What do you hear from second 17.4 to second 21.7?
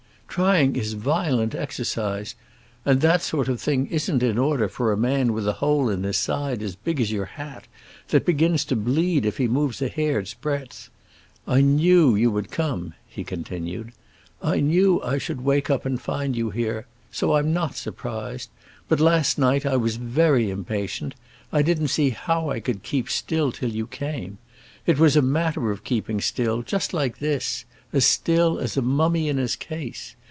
not surprised. But last night I was very impatient. I